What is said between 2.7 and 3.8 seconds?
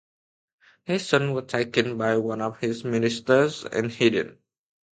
ministers